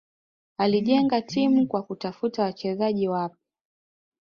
Alijenga 0.57 1.21
timu 1.21 1.67
kwa 1.67 1.83
kutafuta 1.83 2.43
wachezaji 2.43 3.07
wapya 3.07 3.37